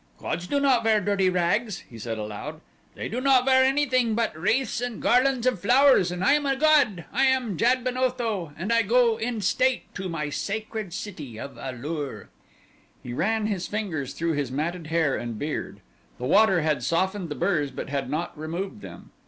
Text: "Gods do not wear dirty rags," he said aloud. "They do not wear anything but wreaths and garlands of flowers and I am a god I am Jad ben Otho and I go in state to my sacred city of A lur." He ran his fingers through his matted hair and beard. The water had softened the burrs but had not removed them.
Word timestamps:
"Gods 0.17 0.47
do 0.47 0.59
not 0.59 0.83
wear 0.83 0.99
dirty 0.99 1.29
rags," 1.29 1.81
he 1.87 1.99
said 1.99 2.17
aloud. 2.17 2.59
"They 2.95 3.07
do 3.07 3.21
not 3.21 3.45
wear 3.45 3.63
anything 3.63 4.15
but 4.15 4.35
wreaths 4.35 4.81
and 4.81 4.99
garlands 4.99 5.45
of 5.45 5.59
flowers 5.61 6.11
and 6.11 6.23
I 6.23 6.33
am 6.33 6.47
a 6.47 6.55
god 6.55 7.05
I 7.13 7.25
am 7.25 7.55
Jad 7.55 7.83
ben 7.83 7.97
Otho 7.97 8.51
and 8.57 8.73
I 8.73 8.81
go 8.81 9.17
in 9.17 9.41
state 9.41 9.93
to 9.93 10.09
my 10.09 10.31
sacred 10.31 10.91
city 10.91 11.39
of 11.39 11.55
A 11.55 11.71
lur." 11.73 12.29
He 13.03 13.13
ran 13.13 13.45
his 13.45 13.67
fingers 13.67 14.13
through 14.13 14.33
his 14.33 14.51
matted 14.51 14.87
hair 14.87 15.15
and 15.15 15.37
beard. 15.37 15.81
The 16.17 16.25
water 16.25 16.61
had 16.61 16.81
softened 16.81 17.29
the 17.29 17.35
burrs 17.35 17.69
but 17.69 17.89
had 17.89 18.09
not 18.09 18.35
removed 18.35 18.81
them. 18.81 19.11